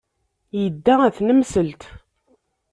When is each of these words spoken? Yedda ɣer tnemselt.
Yedda 0.61 0.93
ɣer 0.99 1.09
tnemselt. 1.17 1.83